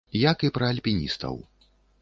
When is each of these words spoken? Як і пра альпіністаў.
Як 0.21 0.37
і 0.47 0.51
пра 0.55 0.71
альпіністаў. 0.73 1.41